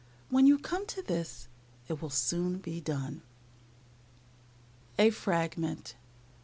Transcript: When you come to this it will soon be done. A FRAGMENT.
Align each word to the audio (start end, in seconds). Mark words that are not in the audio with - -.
When 0.31 0.47
you 0.47 0.57
come 0.57 0.87
to 0.87 1.03
this 1.03 1.47
it 1.87 2.01
will 2.01 2.09
soon 2.09 2.57
be 2.57 2.81
done. 2.81 3.21
A 4.97 5.11
FRAGMENT. 5.11 5.93